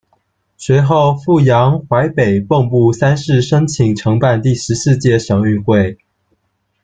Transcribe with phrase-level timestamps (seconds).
[0.57, 5.99] 随后，阜阳、淮北、蚌埠三市申请承办第十四届省运会。